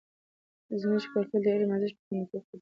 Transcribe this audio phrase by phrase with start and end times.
[0.81, 2.59] زموږ کلتور د علم د ارزښت په خوندیتوب کې دی.